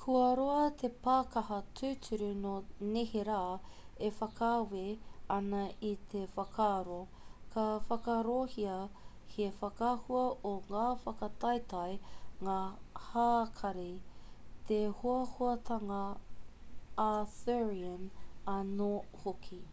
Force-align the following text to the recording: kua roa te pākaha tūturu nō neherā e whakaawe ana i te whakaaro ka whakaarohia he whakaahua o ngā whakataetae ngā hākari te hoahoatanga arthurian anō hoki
kua 0.00 0.24
roa 0.38 0.64
te 0.80 0.88
pākaha 1.04 1.56
tūturu 1.78 2.26
nō 2.40 2.56
neherā 2.96 3.36
e 4.08 4.10
whakaawe 4.18 4.82
ana 5.36 5.60
i 5.92 5.92
te 6.14 6.20
whakaaro 6.34 6.98
ka 7.54 7.64
whakaarohia 7.92 8.76
he 9.36 9.48
whakaahua 9.62 10.26
o 10.52 10.54
ngā 10.68 10.84
whakataetae 11.06 11.96
ngā 12.50 12.60
hākari 13.08 13.90
te 14.72 14.82
hoahoatanga 15.00 16.04
arthurian 17.10 18.08
anō 18.60 18.94
hoki 19.26 19.64